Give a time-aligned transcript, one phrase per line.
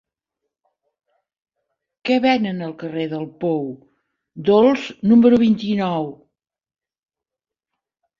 [2.09, 3.61] Què venen al carrer del Pou
[4.47, 6.09] Dolç número vint-i-nou?